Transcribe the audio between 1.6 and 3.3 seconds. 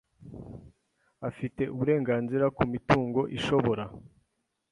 uburenganzira ku mitungo